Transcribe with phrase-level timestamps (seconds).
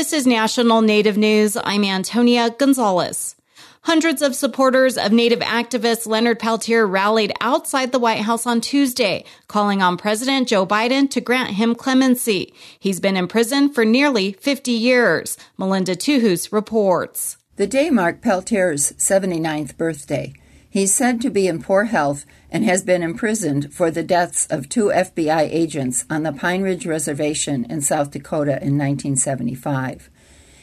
[0.00, 1.58] This is National Native News.
[1.62, 3.36] I'm Antonia Gonzalez.
[3.82, 9.26] Hundreds of supporters of Native activist Leonard Peltier rallied outside the White House on Tuesday,
[9.46, 12.54] calling on President Joe Biden to grant him clemency.
[12.78, 15.36] He's been in prison for nearly 50 years.
[15.58, 17.36] Melinda Tuhus reports.
[17.56, 20.32] The day marked Peltier's 79th birthday.
[20.72, 24.68] He's said to be in poor health and has been imprisoned for the deaths of
[24.68, 30.08] two FBI agents on the Pine Ridge Reservation in South Dakota in 1975.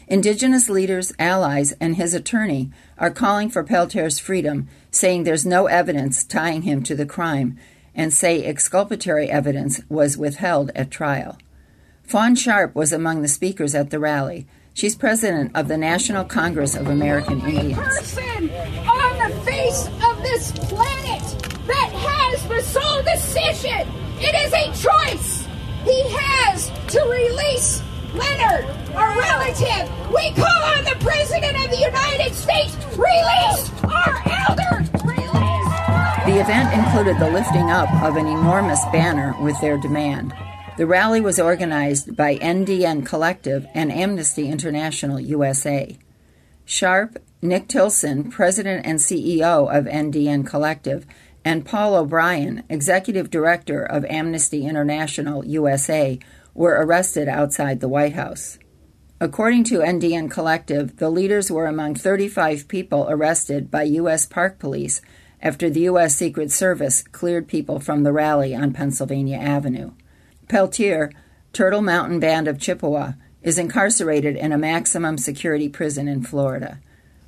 [0.07, 6.23] Indigenous leaders, allies, and his attorney are calling for Peltier's freedom, saying there's no evidence
[6.23, 7.57] tying him to the crime,
[7.93, 11.37] and say exculpatory evidence was withheld at trial.
[12.03, 14.47] Fawn Sharp was among the speakers at the rally.
[14.73, 17.75] She's president of the National Congress of American Indians.
[17.75, 18.49] person
[18.87, 19.89] on the face
[20.23, 21.23] this planet
[21.67, 23.87] that has the sole decision.
[24.19, 25.47] It is a choice.
[25.83, 29.89] He has to release Leonard, our relative.
[30.09, 36.73] We call on the President of the United States, release our elders, release The event
[36.73, 40.33] included the lifting up of an enormous banner with their demand.
[40.77, 45.97] The rally was organized by NDN Collective and Amnesty International USA.
[46.65, 51.05] Sharp, Nick Tilsen, President and CEO of NDN Collective,
[51.45, 56.17] and Paul O'Brien, Executive Director of Amnesty International USA,
[56.55, 58.57] were arrested outside the White House.
[59.21, 64.25] According to NDN Collective, the leaders were among 35 people arrested by U.S.
[64.25, 65.01] Park Police
[65.39, 66.15] after the U.S.
[66.15, 69.91] Secret Service cleared people from the rally on Pennsylvania Avenue.
[70.47, 71.11] Peltier,
[71.53, 76.79] Turtle Mountain Band of Chippewa, is incarcerated in a maximum security prison in Florida.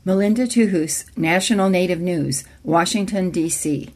[0.05, 3.93] Melinda Tuhus, National Native News, Washington, D.C.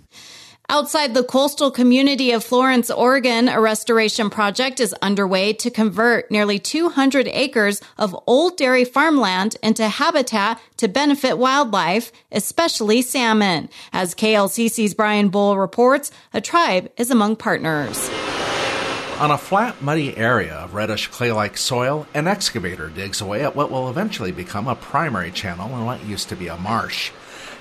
[0.70, 6.58] Outside the coastal community of Florence, Oregon, a restoration project is underway to convert nearly
[6.58, 13.70] 200 acres of old dairy farmland into habitat to benefit wildlife, especially salmon.
[13.92, 18.10] As KLCC's Brian Bull reports, a tribe is among partners.
[19.20, 23.56] On a flat, muddy area of reddish clay like soil, an excavator digs away at
[23.56, 27.12] what will eventually become a primary channel in what used to be a marsh.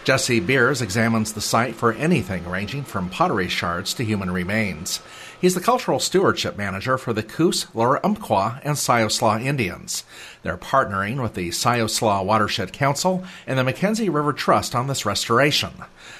[0.02, 5.00] Jesse Beers examines the site for anything ranging from pottery shards to human remains.
[5.42, 10.04] He's the cultural stewardship manager for the Coos, Lower Umpqua, and Siuslaw Indians.
[10.44, 15.72] They're partnering with the Siuslaw Watershed Council and the McKenzie River Trust on this restoration.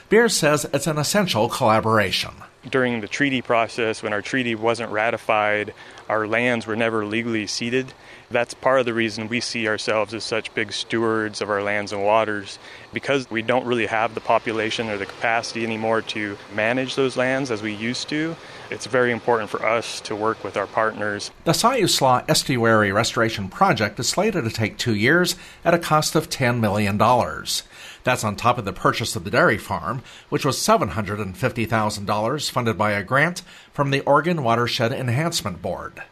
[0.08, 2.32] Beers says it's an essential collaboration.
[2.68, 5.72] During the treaty process, when our treaty wasn't ratified,
[6.08, 7.92] our lands were never legally ceded.
[8.30, 11.92] That's part of the reason we see ourselves as such big stewards of our lands
[11.92, 12.58] and waters
[12.92, 17.50] because we don't really have the population or the capacity anymore to manage those lands
[17.50, 18.36] as we used to.
[18.70, 21.30] It's very important for us to work with our partners.
[21.44, 26.28] The Siuslaw Estuary Restoration Project is slated to take two years at a cost of
[26.28, 26.98] $10 million.
[26.98, 32.90] That's on top of the purchase of the dairy farm, which was $750,000 funded by
[32.92, 36.02] a grant from the Oregon Watershed Enhancement Board.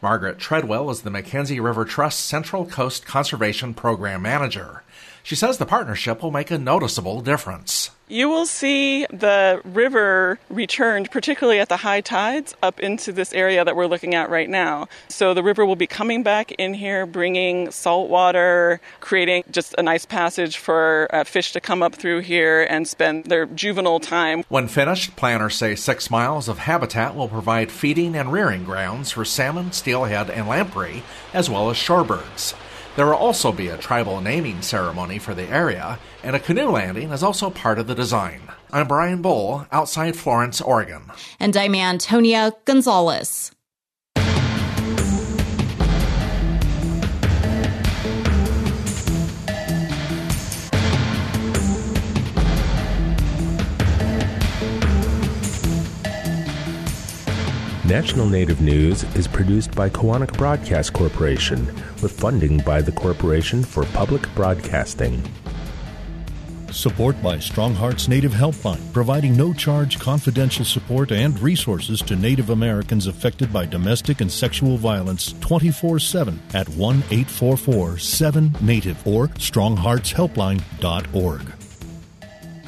[0.00, 4.82] Margaret Treadwell is the McKenzie River Trust Central Coast Conservation Program Manager.
[5.22, 7.90] She says the partnership will make a noticeable difference.
[8.06, 13.64] You will see the river returned, particularly at the high tides, up into this area
[13.64, 14.88] that we're looking at right now.
[15.08, 19.82] So the river will be coming back in here, bringing salt water, creating just a
[19.82, 24.44] nice passage for uh, fish to come up through here and spend their juvenile time.
[24.50, 29.24] When finished, planners say six miles of habitat will provide feeding and rearing grounds for
[29.24, 32.54] salmon, steelhead, and lamprey, as well as shorebirds.
[32.96, 37.10] There will also be a tribal naming ceremony for the area, and a canoe landing
[37.10, 38.42] is also part of the design.
[38.72, 41.10] I'm Brian Bull, outside Florence, Oregon.
[41.40, 43.53] And I'm Antonia Gonzalez.
[57.94, 61.64] National Native News is produced by Koahnic Broadcast Corporation
[62.02, 65.22] with funding by the Corporation for Public Broadcasting.
[66.72, 72.50] Support by Strong Hearts Native Helpline, providing no charge confidential support and resources to Native
[72.50, 79.28] Americans affected by domestic and sexual violence 24 7 at 1 844 7 Native or
[79.28, 81.63] strongheartshelpline.org.